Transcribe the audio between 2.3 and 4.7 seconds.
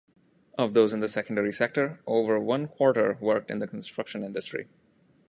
one-quarter worked in the construction industry.